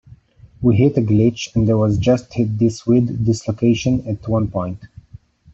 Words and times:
We 0.61 0.77
hit 0.77 0.97
a 0.97 1.01
glitch 1.01 1.55
and 1.55 1.67
there 1.67 1.77
was 1.77 1.99
just 1.99 2.31
this 2.35 2.87
weird 2.87 3.23
dislocation 3.23 4.07
at 4.07 4.27
one 4.27 4.47
point. 4.49 4.85